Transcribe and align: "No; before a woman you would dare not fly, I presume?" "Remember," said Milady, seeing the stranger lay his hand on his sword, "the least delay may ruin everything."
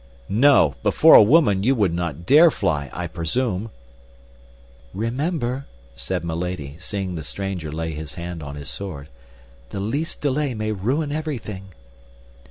"No; 0.29 0.73
before 0.81 1.13
a 1.13 1.21
woman 1.21 1.61
you 1.61 1.75
would 1.75 1.95
dare 2.25 2.43
not 2.45 2.53
fly, 2.53 2.89
I 2.91 3.05
presume?" 3.05 3.69
"Remember," 4.95 5.67
said 5.95 6.25
Milady, 6.25 6.75
seeing 6.79 7.13
the 7.13 7.23
stranger 7.23 7.71
lay 7.71 7.91
his 7.91 8.15
hand 8.15 8.41
on 8.41 8.55
his 8.55 8.71
sword, 8.71 9.09
"the 9.69 9.79
least 9.79 10.19
delay 10.19 10.55
may 10.55 10.71
ruin 10.71 11.11
everything." 11.11 11.75